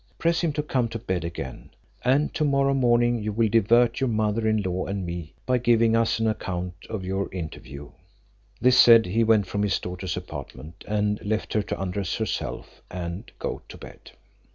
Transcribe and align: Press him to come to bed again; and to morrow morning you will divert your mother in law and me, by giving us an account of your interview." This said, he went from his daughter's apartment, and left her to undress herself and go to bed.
Press 0.17 0.41
him 0.41 0.51
to 0.53 0.63
come 0.63 0.87
to 0.87 0.97
bed 0.97 1.23
again; 1.23 1.69
and 2.03 2.33
to 2.33 2.43
morrow 2.43 2.73
morning 2.73 3.19
you 3.21 3.31
will 3.31 3.47
divert 3.49 3.99
your 3.99 4.07
mother 4.09 4.47
in 4.47 4.63
law 4.63 4.87
and 4.87 5.05
me, 5.05 5.35
by 5.45 5.59
giving 5.59 5.95
us 5.95 6.17
an 6.17 6.25
account 6.25 6.73
of 6.89 7.05
your 7.05 7.31
interview." 7.31 7.91
This 8.59 8.79
said, 8.79 9.05
he 9.05 9.23
went 9.23 9.45
from 9.45 9.61
his 9.61 9.77
daughter's 9.77 10.17
apartment, 10.17 10.83
and 10.87 11.23
left 11.23 11.53
her 11.53 11.61
to 11.61 11.79
undress 11.79 12.15
herself 12.15 12.81
and 12.89 13.31
go 13.37 13.61
to 13.69 13.77
bed. 13.77 14.09